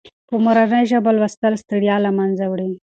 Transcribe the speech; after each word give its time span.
په 0.27 0.35
مورنۍ 0.43 0.83
ژبه 0.91 1.11
لوستل 1.17 1.53
ستړیا 1.63 1.95
له 2.05 2.09
منځه 2.17 2.45
وړي. 2.51 2.71